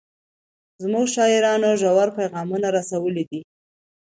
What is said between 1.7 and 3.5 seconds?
ژور پیغامونه رسولي دي.